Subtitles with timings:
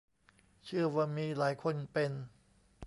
[0.65, 2.11] เชื่อว่ามีหลายคนเป็น